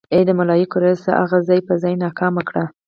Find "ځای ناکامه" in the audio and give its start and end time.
1.81-2.41